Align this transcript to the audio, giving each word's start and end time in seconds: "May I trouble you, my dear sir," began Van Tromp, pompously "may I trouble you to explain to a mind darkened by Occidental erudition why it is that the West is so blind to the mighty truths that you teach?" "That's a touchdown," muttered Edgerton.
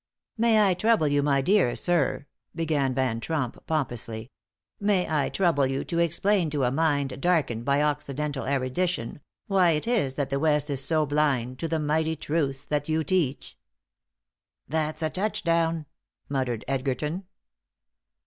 "May 0.35 0.67
I 0.67 0.73
trouble 0.73 1.07
you, 1.07 1.21
my 1.21 1.43
dear 1.43 1.75
sir," 1.75 2.25
began 2.55 2.95
Van 2.95 3.19
Tromp, 3.19 3.63
pompously 3.67 4.31
"may 4.79 5.07
I 5.07 5.29
trouble 5.29 5.67
you 5.67 5.83
to 5.83 5.99
explain 5.99 6.49
to 6.49 6.63
a 6.63 6.71
mind 6.71 7.21
darkened 7.21 7.65
by 7.65 7.83
Occidental 7.83 8.47
erudition 8.47 9.19
why 9.45 9.73
it 9.73 9.87
is 9.87 10.15
that 10.15 10.31
the 10.31 10.39
West 10.39 10.71
is 10.71 10.83
so 10.83 11.05
blind 11.05 11.59
to 11.59 11.67
the 11.67 11.77
mighty 11.77 12.15
truths 12.15 12.65
that 12.65 12.89
you 12.89 13.03
teach?" 13.03 13.59
"That's 14.67 15.03
a 15.03 15.11
touchdown," 15.11 15.85
muttered 16.27 16.65
Edgerton. 16.67 17.25